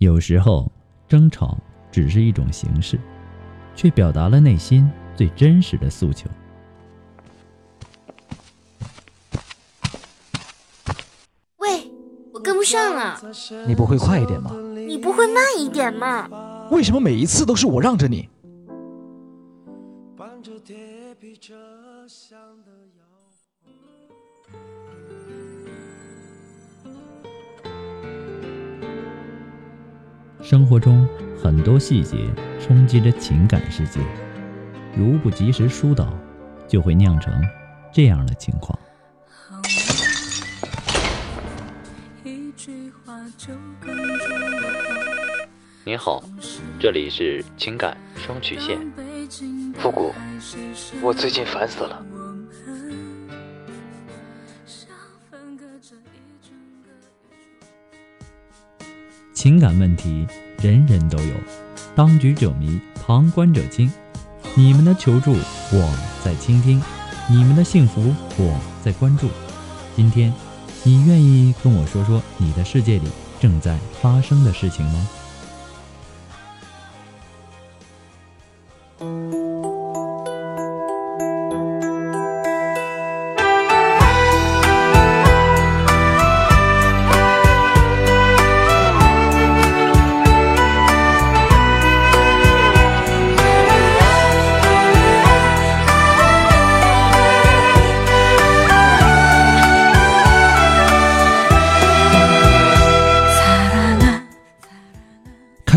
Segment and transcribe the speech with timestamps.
[0.00, 0.66] 有时候，
[1.06, 1.58] 争吵
[1.92, 2.98] 只是一种形式，
[3.76, 6.26] 却表达了内心最真实的诉求。
[11.58, 11.92] 喂，
[12.32, 13.20] 我跟不上了，
[13.66, 14.56] 你不会快一点吗？
[14.74, 16.66] 你不会慢一点吗？
[16.70, 18.26] 为什么每一次都是我让着你？
[30.50, 31.08] 生活中
[31.40, 32.26] 很多细节
[32.58, 34.00] 冲击着情感世界，
[34.96, 36.12] 如不及时疏导，
[36.66, 37.32] 就会酿成
[37.92, 38.76] 这样的情况。
[45.84, 46.20] 您好，
[46.80, 48.76] 这里是情感双曲线。
[49.78, 50.12] 复古，
[51.00, 52.04] 我最近烦死了。
[59.40, 60.26] 情感问题
[60.60, 61.34] 人人都有，
[61.96, 63.90] 当局者迷，旁观者清。
[64.54, 66.78] 你们的求助我在倾听，
[67.26, 69.30] 你们的幸福我在关注。
[69.96, 70.30] 今天，
[70.82, 73.08] 你愿意跟我说说你的世界里
[73.40, 75.08] 正在发生的事情吗？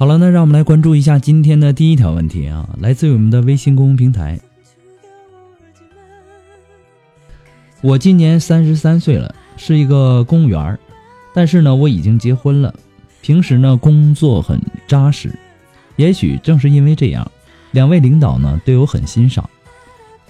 [0.00, 4.40] 好了，那让我们来关注一下今天的第一条问题啊，来自于我们的微信公众平台。
[7.82, 10.78] 我今年三十三岁了，是一个公务员，
[11.34, 12.74] 但是呢，我已经结婚了。
[13.20, 15.38] 平时呢，工作很扎实。
[15.96, 17.30] 也许正是因为这样，
[17.72, 19.46] 两位领导呢对我很欣赏。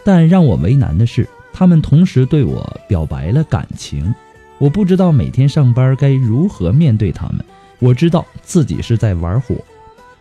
[0.02, 4.12] 但让我为难的是，他们同时对我表白了感情，
[4.58, 7.44] 我不知道每天上班该如何面对他们。
[7.80, 9.56] 我知道自己是在玩火，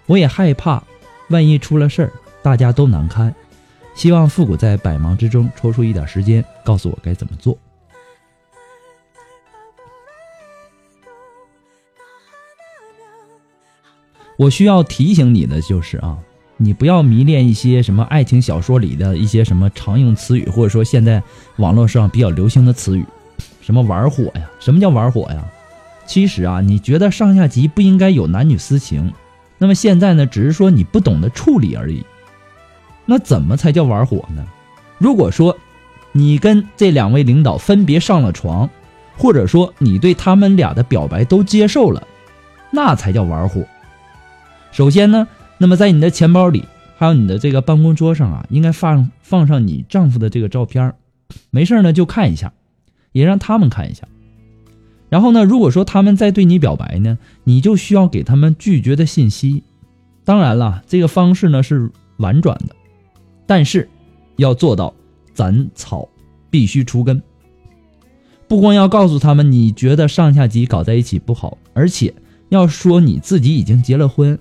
[0.06, 0.82] 我也害怕，
[1.30, 2.12] 万一出了事儿，
[2.42, 3.34] 大家都难堪。
[3.94, 7.58] 希望复古在百忙之中抽出一点时间，告诉我该怎么做。
[14.38, 16.18] 我需要提醒你的就是啊，
[16.56, 21.22] 你不要迷恋一些什么爱情小说里的一些什么常用词语，或者说现在
[21.58, 23.06] 网络上比较流行的词语，
[23.60, 24.50] 什么玩火呀？
[24.62, 25.46] 什么叫玩火呀？
[26.10, 29.14] 其实啊，你觉得上下级不应该有男女私情，
[29.60, 32.04] 那么现在呢，只是说你不懂得处理而已。
[33.06, 34.44] 那怎么才叫玩火呢？
[34.98, 35.56] 如果说
[36.12, 38.68] 你跟这两位领导分别上了床，
[39.20, 42.08] 或者说你对他们俩的表白都接受了，
[42.72, 43.64] 那才叫玩火。
[44.72, 45.28] 首先呢，
[45.60, 46.66] 那么在你的钱包里，
[46.98, 50.96] 还有你的这个办公桌上啊，应该放放上你丈夫的这个照片
[51.52, 52.52] 没事呢就看一下，
[53.12, 54.08] 也让他们看一下。
[55.10, 59.64] 然后呢，如果说他们在对你表白呢，你就需要给他们拒绝的信息。
[60.24, 62.76] 当然了，这个方式呢是婉转的，
[63.48, 63.90] 但是
[64.36, 64.94] 要做到
[65.34, 66.08] 斩草
[66.52, 67.22] 必须除根。
[68.48, 72.14] 不光要告诉他们你觉得上下级搞在一起不好，而且
[72.50, 74.38] 要说你自己已经结了婚，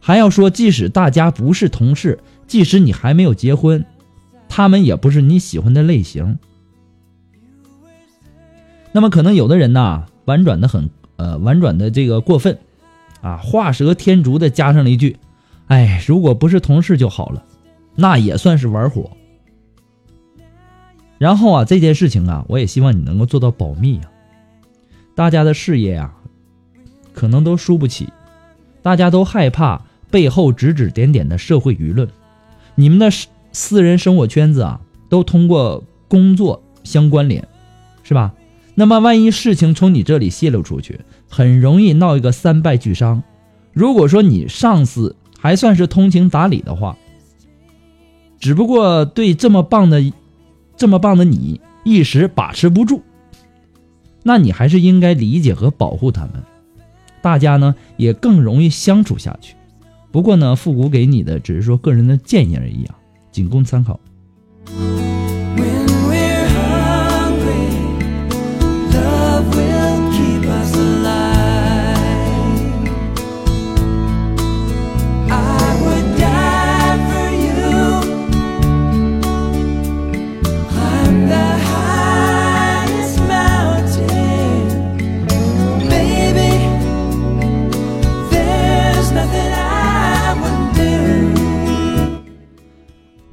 [0.00, 3.84] 还要说即使大家不是同事，即使你还没有结婚，
[4.48, 6.38] 他们也不是你喜欢的类型。
[8.96, 12.58] 那么可能有的人呐，婉转的很，呃，婉转的这个过分，
[13.20, 15.18] 啊，画蛇添足的加上了一句
[15.68, 17.44] ：“哎，如果不是同事就好了。”
[17.94, 19.10] 那也算是玩火。
[21.18, 24.08] 然后啊，这件事情啊，我也希望你能够做到保密啊。
[25.14, 26.14] 大家的事业啊，
[27.12, 28.08] 可能都输不起，
[28.80, 32.08] 大家都害怕背后指指点点的社会舆论，
[32.74, 37.46] 你们的私私人生活圈子啊，都通过工作相关联，
[38.02, 38.32] 是吧？
[38.76, 43.24] 那么万一事情从你这里泄露出去，很容易闹一个三败俱伤。
[43.72, 46.96] 如果说你上司还算是通情达理的话，
[48.38, 50.00] 只不过对这么棒的。
[50.78, 53.00] 这么棒的你一时把持不住，
[54.22, 56.32] 那你还是应该理解和保护他们，
[57.22, 59.54] 大家呢也更容易相处下去。
[60.12, 62.98] 不过呢，复古给你的只是说个人的建议而已啊，
[63.32, 63.98] 仅供参考。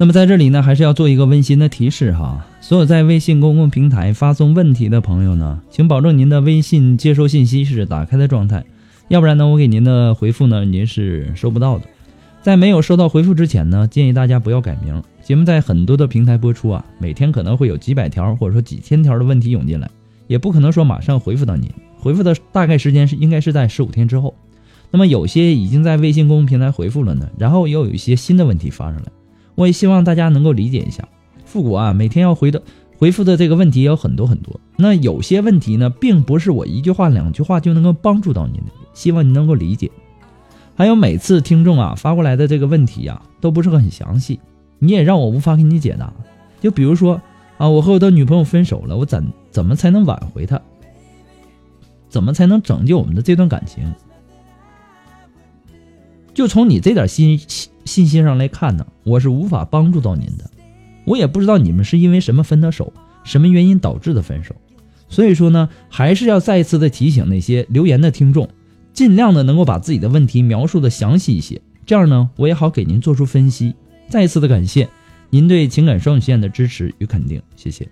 [0.04, 8.62] 那么在这里呢，还是要做一个温馨的提示哈，所有在微信公共平台发送问题的朋友呢，请保证您的微信接收信息是打开的状态，
[9.08, 11.86] 要不然呢，我给您的回复呢，您是收不到的。
[12.42, 15.02] 在没有收到回复之前呢，建议大家不要改名。
[15.22, 19.88] 节目在很多的平台播出啊，每天可能会有几百条或者说几千条的问题涌进来，
[20.26, 24.34] 也不可能说马上回复到您，回复的大概时间是应该是在十五天之后。
[24.90, 29.04] 那么有些已经在微信公共平台回复了呢，然后又有一些新的问题发上来。
[29.54, 31.06] 我也希望大家能够理解一下，
[31.44, 32.62] 复古啊，每天要回的
[32.96, 34.60] 回复的这个问题有很多很多。
[34.76, 39.90] 那有些问题呢，并不是我一句话两句话就能够帮助到您的，希望您能够理解。
[40.74, 44.40] 还有每次听众啊发过来的这个问题呀，都不是很详细，
[44.78, 46.12] 你也让我无法给你解答。
[46.60, 47.20] 就比如说
[47.58, 50.60] 啊，我和我的女朋友分手了，我怎怎么才能挽回她？
[52.08, 53.92] 怎么才能拯救我们的这段感情？
[56.34, 57.38] 就从你这点信
[57.84, 60.50] 信息上来看呢，我是无法帮助到您的。
[61.04, 62.92] 我也不知道你们是因为什么分的手，
[63.22, 64.54] 什么原因导致的分手。
[65.08, 68.48] 所以说呢，还是要再一次的提醒那些留言的听众，
[68.92, 73.74] 尽量的能够把自己的问题描述的详细一些，这样呢，我也好给您做出分析。
[74.08, 74.88] 再一次的感谢
[75.30, 77.88] 您对情感双曲线的支持与肯定，谢谢。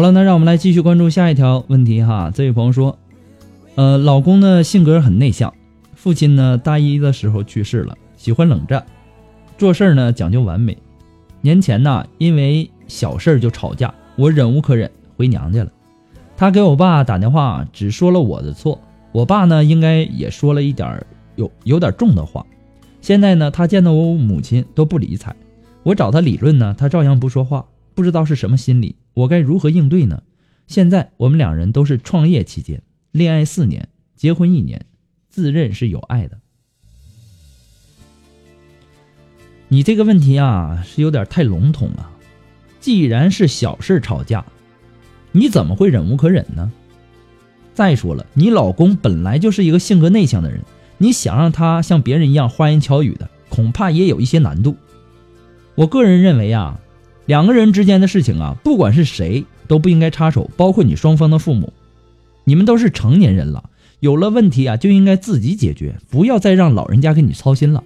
[0.00, 2.30] 好了，那让我们来继续关注下一条问题哈。
[2.34, 2.98] 这位朋友说，
[3.74, 5.52] 呃，老公呢性格很内向，
[5.92, 8.86] 父亲呢大一的时候去世了，喜欢冷战，
[9.58, 10.78] 做事呢讲究完美。
[11.42, 15.70] 年前呢，因为小事就吵架，我忍无可忍，回娘家了。
[16.34, 18.80] 他给我爸打电话，只说了我的错，
[19.12, 21.04] 我爸呢应该也说了一点
[21.36, 22.46] 有有点重的话。
[23.02, 25.36] 现在呢，他见到我母亲都不理睬，
[25.82, 28.96] 我找他理论呢，他照样不说话，不知道是什么心理。
[29.14, 30.22] 我该如何应对呢？
[30.66, 34.86] 现在我们两人都是创业期间，恋爱四年，结婚一年，
[35.28, 36.38] 自认是有爱的。
[39.66, 42.10] 你这个问题啊，是有点太笼统了。
[42.80, 44.44] 既然是小事吵架，
[45.32, 46.70] 你怎么会忍无可忍呢？
[47.74, 50.60] 再说了，你老公本来就是一个性格内向的人，
[50.98, 54.76] 你想让他像别人一样花言巧语的，恐怕也有一些难度。
[55.74, 56.78] 我个人认为啊。
[57.30, 61.72] 两个人之间的事情啊，不管是谁都不应该插手，包括你双方的父母。
[62.42, 63.70] 你们都是成年人了，
[64.00, 67.84] 有了问题啊就应该自己解决，不要再让老人家给你操心了。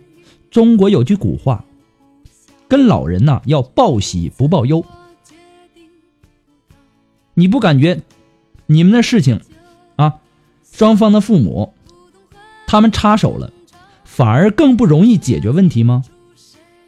[0.50, 1.66] 中国有句古话
[2.68, 4.82] ：“跟老人呐要报喜不报忧。
[7.34, 8.00] 你不感觉
[8.64, 9.42] 你们的事情
[9.96, 10.14] 啊，
[10.72, 11.74] 双方的父母
[12.66, 13.52] 他们插手了，
[14.04, 16.02] 反而更不容易解决问题吗？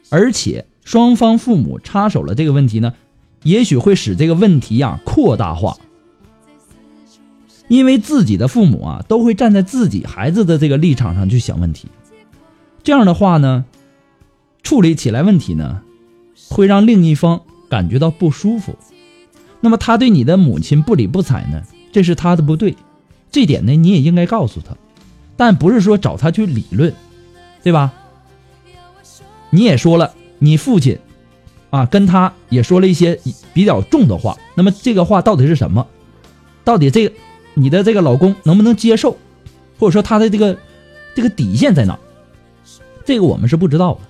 [0.09, 2.95] 而且双方父母插手了这个问题呢，
[3.43, 5.77] 也许会使这个问题呀扩大化。
[7.67, 11.89] 因为自己的父母啊，都会站在自己孩子的这个立场上去想问题，
[12.85, 13.65] 这样的话呢，
[14.63, 15.83] 处理起来问题呢，
[16.49, 18.77] 会让另一方感觉到不舒服。
[19.61, 22.77] 那么他对你的母亲不理不睬呢，这是他的不对，
[23.33, 24.77] 这点呢你也应该告诉他，
[25.37, 26.95] 但不是说找他去理论，
[27.65, 27.93] 对吧？
[29.51, 30.99] 你也说了，你父亲
[31.71, 33.21] 啊跟他也说了一些
[33.53, 35.87] 比较重的话，那么这个话到底是什么？
[36.65, 37.15] 到底这个？
[37.59, 39.17] 你的这个老公能不能接受，
[39.79, 40.59] 或者说他的这个
[41.15, 41.99] 这个底线在哪？
[43.07, 44.01] 这个我们是不知道的，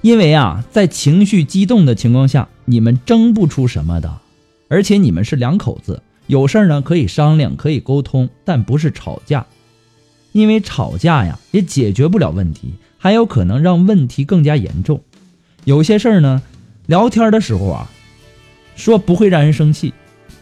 [0.00, 4.20] 因为啊，在情绪激动的情况下，你们争不出什么的，
[4.68, 9.44] 而且你们是两口子，有事儿呢可以商量，可以沟通，但不是吵架，
[10.32, 15.02] 因为吵架呀也解决不了问题，还有可能让问题更加严重。
[15.64, 16.42] 有些事儿呢，
[16.86, 17.90] 聊天的时候啊，
[18.76, 19.94] 说不会让人生气。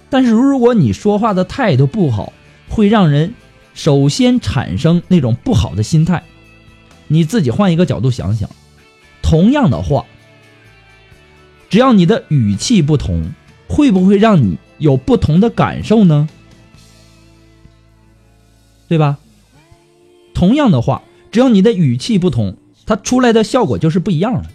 [0.09, 2.33] 但是如果你说话的态度不好，
[2.69, 3.35] 会让人
[3.75, 6.23] 首先产生那种不好的心态。
[7.09, 8.49] 你自己换一个角度想想，
[9.23, 10.07] 同样的话，
[11.69, 13.31] 只要你的语气不同，
[13.69, 16.29] 会不会让你有不同的感受呢？
[18.89, 19.19] 对吧？
[20.35, 21.03] 同样的话，
[21.37, 24.49] 只要你的语气不同，它出来的效果就是不一样的。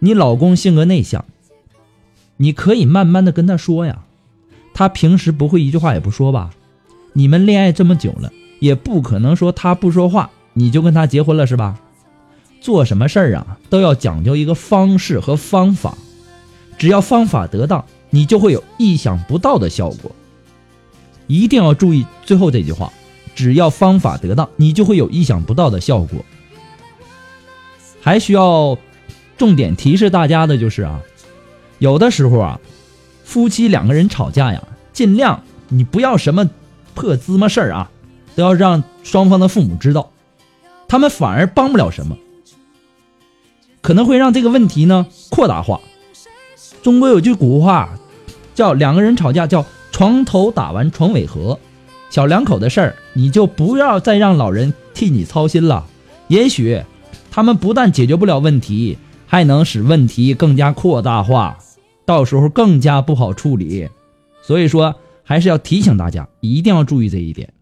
[0.00, 1.24] 你老公性格内向。
[2.38, 4.00] 你可以慢慢的跟他说呀，
[4.74, 6.50] 他平时不会一句话也不说吧？
[7.12, 11.78] 你们恋爱这么久了，也不可能说他不说话你就跟他结婚了是吧？
[12.60, 15.96] 做什么事儿啊都要讲究一个方式和方法，
[16.76, 20.10] 只要方法得当，你就会有意想不到的效果。
[21.28, 22.92] 一定要注意最后这句话，
[23.36, 26.24] 只要方法得当，你就会有意想不到的效果。
[28.00, 28.76] 还需要
[29.36, 31.00] 重点提示大家的就是啊。
[31.78, 32.60] 有的时候啊，
[33.22, 34.62] 夫妻两个人吵架呀，
[34.92, 36.48] 尽量你不要什么
[36.94, 37.90] 破芝麻事儿啊，
[38.34, 40.10] 都要让双方的父母知道，
[40.88, 42.16] 他们反而帮不了什么，
[43.82, 45.80] 可能会让这个问题呢扩大化。
[46.82, 47.90] 中国有句古话，
[48.54, 51.58] 叫两个人吵架叫床头打完床尾和，
[52.10, 55.86] 小两口的事儿你就不要再让老人替你操心了，
[56.28, 56.82] 也许
[57.30, 58.96] 他们不但解决不了问题，
[59.26, 61.58] 还能使问题更加扩大化。
[62.04, 63.88] 到时候更加不好处理，
[64.40, 64.94] 所以说
[65.24, 67.52] 还是要提醒大家，一定要注意这一点。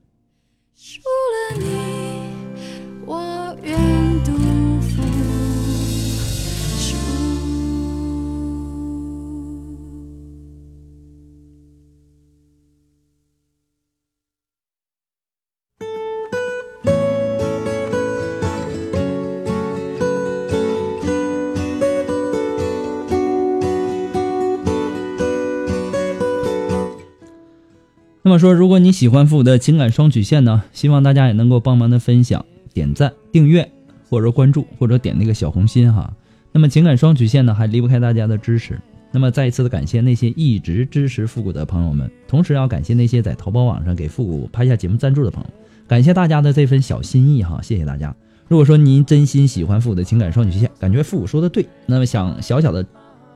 [28.27, 33.71] 那么说，如果你喜欢复古的情感双曲线呢，希望大家也能够帮忙的分享、点赞、订阅，
[34.09, 36.11] 或者关注，或者点那个小红心哈。
[36.51, 38.81] 那么情感双曲线呢，还离不开大家的支持。
[39.13, 45.51] 那么再一次的感谢那些一直支持复古的朋友们，同时要感谢那些在淘宝网上给复古拍下节目赞助的朋友，
[45.87, 48.17] 感谢大家的这份小心意哈，谢谢大家。
[48.49, 52.83] 如果说您真心喜欢复古的情感双曲线，感觉复古说的对，那么想小小的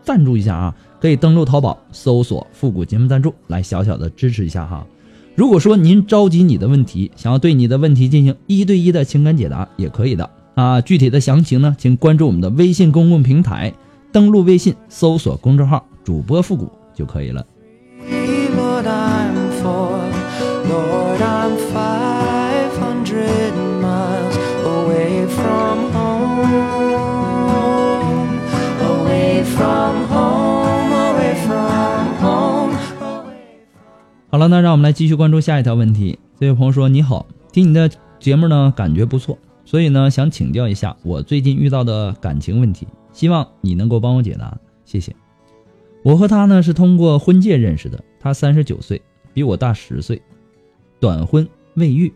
[0.03, 0.75] 赞助一下啊。
[1.01, 4.85] 可以登录淘宝搜索“复古节目赞助”来小小的支持一下哈。
[5.37, 10.81] 如果说您着急你的问题，想要对你的问题进行一对一的情感解答，也可以的啊。
[10.81, 13.73] 具体的详情呢，请关注我们的微信公共平台，
[14.11, 17.47] 登录微信搜索公众号“主播复古”就可以了。
[34.39, 36.17] 好了，那让我们来继续关注下一条问题。
[36.39, 37.91] 这位朋友说：“你好，听你的
[38.21, 45.13] 节目呢，感觉不错，所以呢，想请教一下我最近遇到的感情问题，希望你能够帮我解答，谢谢。
[46.05, 49.03] 我和他呢是通过婚介认识的，他三十九岁，
[49.35, 50.23] 比我大十岁，
[51.01, 52.13] 短婚未育，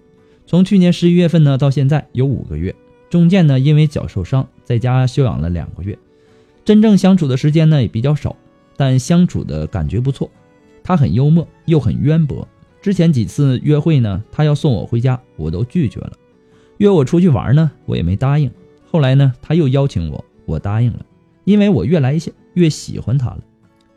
[0.47, 2.73] 从去年十一月份呢到现在有五个月，
[3.11, 5.99] 中间呢因为脚受伤，在家休养了两个月，
[6.64, 8.37] 真正相处的时间呢也比较少，
[8.76, 10.31] 但相处的感觉不错。”
[10.83, 12.47] 他很幽默，又很渊博。
[12.81, 16.12] 之前几次约会呢，他要送我回家，我都拒绝了；
[16.79, 18.51] 约我出去玩呢，我也没答应。
[18.91, 20.59] 后来呢，他又邀请我，我。
[20.59, 20.99] 答应了，
[21.45, 22.19] 因为我越来
[22.55, 23.39] 越喜欢他了。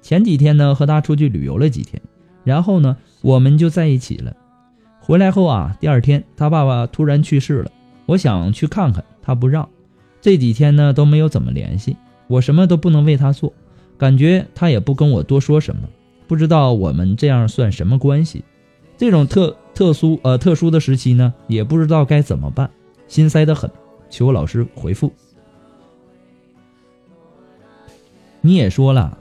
[0.01, 2.01] 前几天呢，和他出去旅游了几天，
[2.43, 4.35] 然后呢，我们就在一起了。
[4.99, 7.71] 回来后啊，第二天他爸爸突然去世了，
[8.05, 9.67] 我想去看看，他不让。
[10.21, 13.53] 这几天呢都没有怎么联系，我什么都不能为他做，
[13.97, 15.81] 感觉他也不跟我多说什么，
[16.27, 18.43] 不知道我们这样算什么关系。
[18.97, 22.69] 这种特特殊呃特殊的时期呢，也不知道该怎么办，
[23.07, 23.69] 心塞得很，
[24.09, 25.11] 求老师回复。
[28.41, 29.17] 你也说了。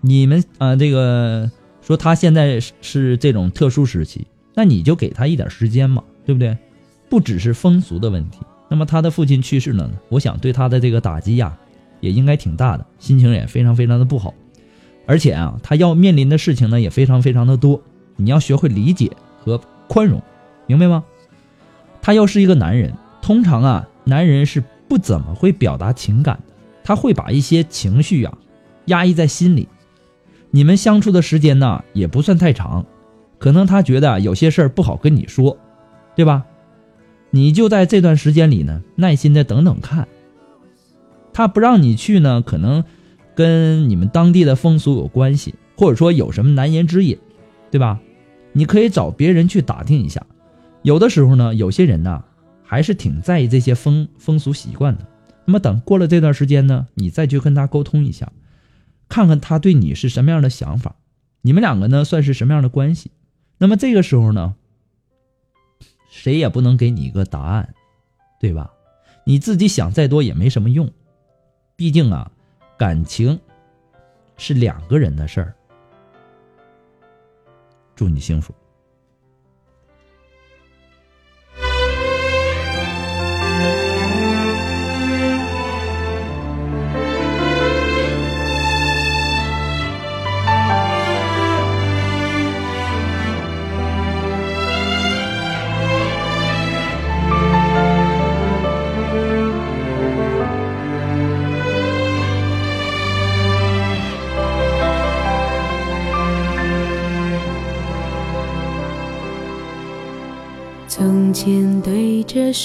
[0.00, 6.54] 你们啊，这个说他现在是这种特殊时期，那你就给他一点时间嘛，对不对？
[7.08, 8.40] 不只是风俗的问题。
[8.68, 11.56] 那么他的父亲去世了呢，我想对他的这个打击呀，
[12.00, 14.34] 也应该挺大的，心情也非常非常的不好。
[15.06, 17.80] 而且啊，他要面临的事情呢也非常非常的多，
[18.16, 20.22] 你要学会理解和宽容，
[20.66, 21.04] 明白吗？
[22.00, 28.38] 他要是一个男人，通常啊，男人是不怎么会表达情感的，他会把一些情绪啊
[28.86, 29.68] 压抑在心里。
[30.50, 32.86] 你们相处的时间呢也不算太长，
[33.38, 35.58] 可能他觉得有些事儿不好跟你说，
[36.14, 36.44] 对吧？
[37.30, 40.06] 你就在这段时间里呢，耐心的等等看。
[41.32, 42.84] 他不让你去呢，可能
[43.34, 47.18] 跟你们当地的风俗有关系，或者说有什么难言之隐，
[47.70, 48.00] 对吧？
[48.52, 50.24] 你可以找别人去打听一下。
[50.82, 52.22] 有的时候呢，有些人呢
[52.62, 55.06] 还是挺在意这些风风俗习惯的。
[55.44, 58.30] 那么等过了这段时间呢，你再去跟他沟通一下。
[59.08, 60.96] 看看他对你是什么样的想法，
[61.42, 63.10] 你们两个呢算是什么样的关系？
[63.58, 64.54] 那么这个时候呢，
[66.10, 67.74] 谁也不能给你一个答案，
[68.40, 68.70] 对吧？
[69.24, 70.90] 你自己想再多也没什么用，
[71.76, 72.30] 毕竟啊，
[72.76, 73.38] 感情
[74.36, 75.54] 是两个人的事儿。
[77.94, 78.54] 祝你幸福。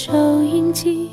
[0.01, 1.09] 收音机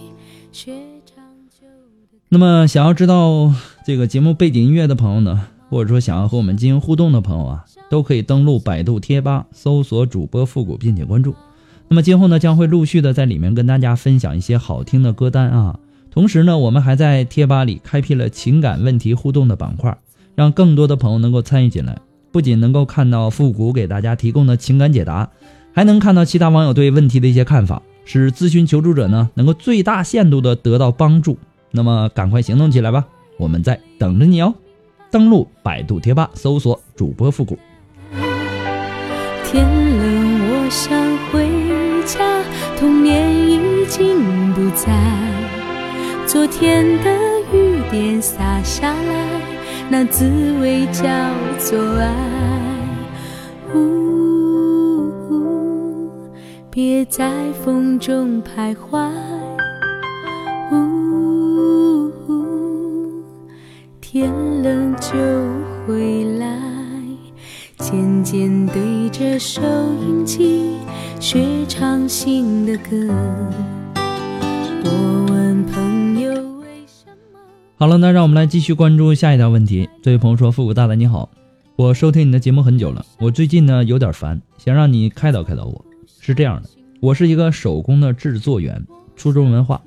[0.52, 0.72] 学
[1.04, 3.52] 唱旧的那么，想要知道
[3.84, 11.34] 这个节目背景音乐的朋友呢，或者说想要和我们进行互动的朋友啊，都可以登录百度贴吧搜索主播复古，并且关注。
[11.88, 15.80] 那么今后呢，将会陆续的在里面跟大家分享一些好听的歌单啊。
[16.12, 19.98] 同时呢，我们还在贴吧里开辟了情感问题互动的板块，
[20.36, 21.98] 让更多的朋友能够参与进来，
[22.30, 25.28] 不仅能够看到复古给大家提供的情感解答。
[25.72, 31.36] 还能看到其他网友对问题的一些看法，使咨询求助者呢能够最大限度的得到帮助。
[31.72, 33.04] 那么赶快行动起来吧，
[33.38, 34.54] 我们在等着你哦！
[35.10, 37.58] 登录百度贴吧，搜索主播复古。
[39.44, 40.98] 天冷，我想
[41.30, 41.46] 回
[42.06, 42.42] 家，
[42.78, 44.90] 童年已经不在。
[46.26, 47.10] 昨天的
[47.52, 49.40] 雨点洒下来，
[49.88, 50.28] 那滋
[50.60, 51.04] 味叫
[51.58, 52.12] 做爱。
[53.74, 54.25] 呜
[56.76, 57.32] 别在
[57.64, 59.10] 风中徘徊，
[60.70, 62.12] 呜，
[63.98, 64.30] 天
[64.62, 65.08] 冷就
[65.86, 66.54] 回来。
[67.78, 69.62] 渐渐对着收
[70.06, 70.76] 音机
[71.18, 73.08] 学唱新的歌。
[74.84, 77.40] 我问朋友为什么？
[77.78, 79.88] 好了，那让我们来继续关注下一条问题。
[80.02, 81.30] 这位朋友说：“复古大大你好，
[81.76, 85.82] 我收听你的节目很久了，我最近呢有点烦，想让你开导开导我。”
[86.26, 88.84] 是这样的，我是一个手工的制作员，
[89.14, 89.80] 初中文化，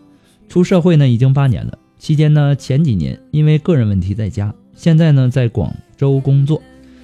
[0.48, 1.78] 出社会呢已经八年了。
[1.98, 6.62] 期间呢，前几年因为个人问题在家，现在呢在广州工作，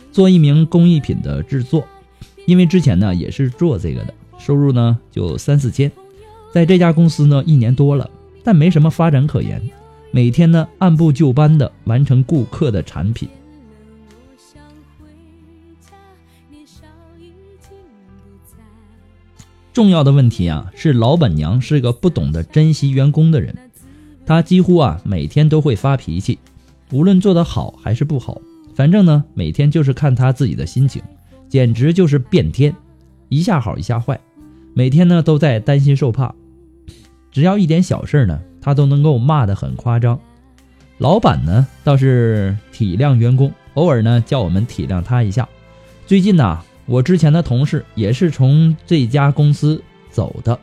[0.10, 1.86] 做一名工艺品的制作。
[2.46, 5.92] 因为之前呢也是做这个的，收入呢就三四千，
[6.54, 8.10] 在这家公司呢一年多了，
[8.42, 9.62] 但没什么发展可言，
[10.12, 13.28] 每天呢按部就班的完成顾客的产品。
[19.76, 23.54] 重要的问题啊，是老板娘是个不懂得珍惜员工的人，
[24.26, 26.40] 她几乎啊每天都会发脾气，
[26.94, 28.40] 无论做得好还是不好，
[28.74, 31.04] 反正呢每天就是看她自己的心情，
[31.50, 32.74] 简直就是变天，
[33.28, 34.18] 一下好一下坏，
[34.74, 36.34] 每天呢都在担心受怕，
[37.30, 40.18] 只要一点小事呢，她都能够骂得很夸张。
[41.00, 45.50] 老板呢倒是体谅员工，偶尔呢叫我们体谅他一下。
[46.08, 46.62] 最近呢。
[46.86, 50.60] 我之前的同事也是从这家公司走的，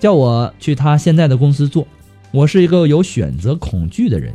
[0.00, 1.86] 叫我去他现在的公司做。
[2.30, 4.34] 我是一个有选择恐惧的人，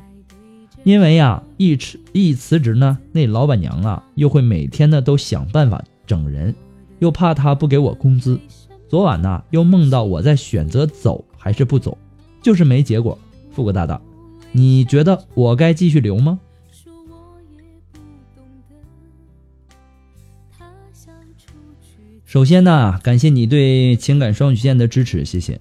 [0.84, 6.56] 因为呀，一辞一辞职呢，那老板娘啊又会每天呢都想办法整人，
[7.00, 8.40] 又怕他不给我工资。
[8.88, 11.98] 昨晚呢又梦到我在选择走还是不走，
[12.42, 13.18] 就是没结果。
[13.52, 14.00] 富国大大，
[14.52, 16.40] 你觉得我该继续留吗？
[22.30, 25.60] 首先呢，感谢你对情感双曲线的支持，谢谢。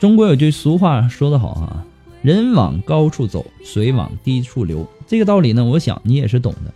[0.00, 1.84] 中国有句俗话说得好啊
[2.24, 4.88] ，“人往高处走，水往低处流”。
[5.06, 6.72] 这个道理呢，我想你也是懂的。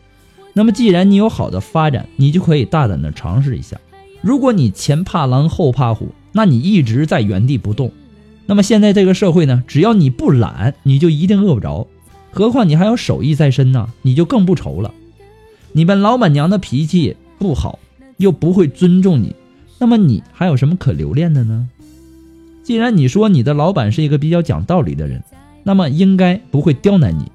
[0.52, 3.80] 那么，既然你有好的发展，你就可以大胆的尝试一下。
[4.20, 7.90] 如果你前怕狼后怕虎，那你一直在原地不动。
[8.44, 11.86] 那么现在这个社会呢，只要你不懒，你就一定饿不着。
[12.30, 14.92] 何况你还有手艺在身呢，你就更不愁了。
[15.72, 17.78] 你们老板娘的脾气不好。
[18.20, 19.34] 又不会尊重你，
[19.78, 21.68] 那么你还有什么可留恋的呢？
[22.62, 25.24] 既然你说你的老板是一个比较讲道理的人，
[25.64, 27.32] 那么应该不会刁难你。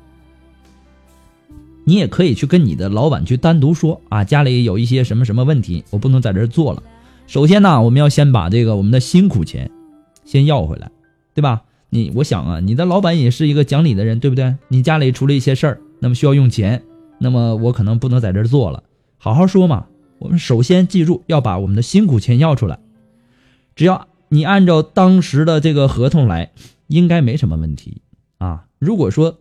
[1.85, 6.83] 你也可以去跟你的老板去单独说啊，家里有一些什么什么问题，我不能在这做了。
[7.25, 9.71] 首先呢，我们要先把这个我们的辛苦钱
[10.23, 10.91] 先要回来，
[11.33, 11.63] 对吧？
[11.89, 14.55] 你我想啊，你的老板也是一个讲理的人，对不对？
[14.67, 16.83] 你家里出了一些事儿，那么需要用钱，
[17.17, 18.83] 那么我可能不能在这做了，
[19.17, 19.87] 好好说嘛。
[20.17, 22.79] 我们首先记住要把我们的辛苦钱要出来，
[23.75, 26.51] 只要你按照当时的这个合同来，
[26.87, 28.01] 应该没什么问题
[28.37, 28.65] 啊。
[28.79, 29.37] 如果说，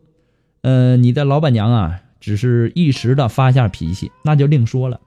[0.62, 5.00] 呃，你的老板娘啊，只是一时的发下脾气，那就另说了。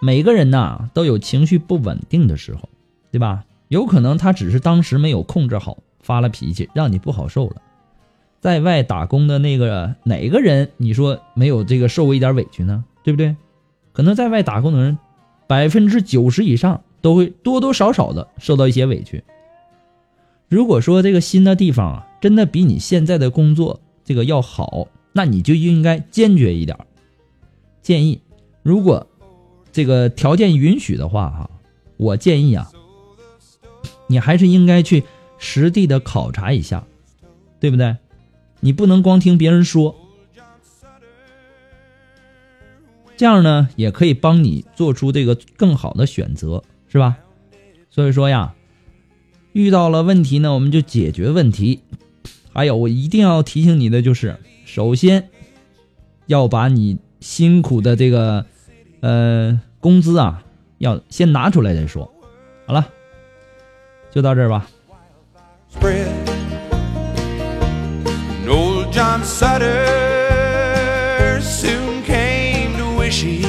[0.00, 2.68] 每个人呐都有情绪不稳定的时候，
[3.10, 3.44] 对吧？
[3.68, 7.56] 有可能他只是当时没有控制好，发了脾气，让你不好受了。
[8.40, 12.84] 在外打工的那个哪个人，你说没有这个受过一点委屈呢？
[13.02, 13.34] 对不对？
[13.96, 14.98] 可能在外打工的人，
[15.46, 19.24] 百分之九十以上都会多多少少的受到一些委屈。
[20.50, 26.76] 如果说这个新的地方啊，真的比你现在的工作这个要好，那你就应该坚决一点。
[27.80, 28.20] 建议，
[28.62, 29.06] 如果
[29.72, 31.50] 这个条件允许的话，哈，
[31.96, 32.70] 我建议啊，
[34.08, 35.04] 你还是应该去
[35.38, 36.84] 实地的考察一下，
[37.58, 37.96] 对不对？
[38.60, 39.96] 你不能光听别人说。
[43.16, 47.16] 这样呢，也可以帮你做出这个更好的选择，是吧？
[47.90, 48.54] 所以说呀，
[49.52, 51.80] 遇到了问题呢，我们就解决问题。
[52.52, 55.30] 还有，我一定要提醒你的就是，首先
[56.26, 58.44] 要把你辛苦的这个
[59.00, 60.42] 呃工资啊，
[60.78, 62.12] 要先拿出来再说。
[62.66, 62.86] 好了，
[64.10, 64.68] 就到这儿吧。
[73.16, 73.40] She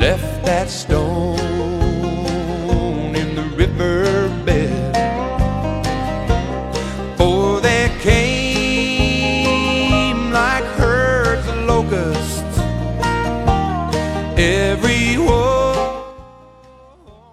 [0.00, 1.36] left that stone
[3.14, 4.30] in the river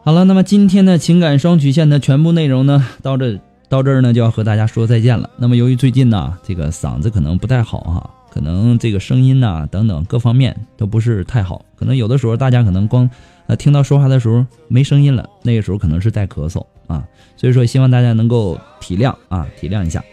[0.03, 5.29] 好了，那么今天的情感双曲线的全部内容呢，到这到这儿呢就要和大家说再见了。
[5.37, 8.09] 那么由于最近呢，这个嗓子可能不太好哈。
[8.29, 11.65] 可能这个声音呐，等等各方面都不是太好。
[11.75, 13.09] 可能有的时候大家可能光
[13.47, 17.05] 呃听到说话的时候没声音了，那个时候可能是在咳嗽啊。
[17.35, 20.03] 所以说希望大家能够体谅啊，体谅一下。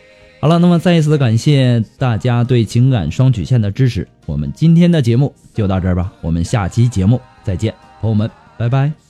[0.40, 4.06] 好了，那么再一次的感谢大家对情感双曲线的支持。
[4.26, 9.05] 我们今天的节目就到这儿吧，我们下期节目再见，朋友们，拜拜。